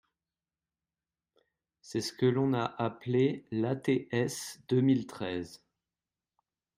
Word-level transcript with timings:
C’est 1.81 2.01
ce 2.01 2.11
que 2.11 2.25
l’on 2.25 2.53
a 2.55 2.63
appelé 2.65 3.45
l’ATS 3.51 4.59
deux 4.67 4.81
mille 4.81 5.05
treize. 5.05 5.61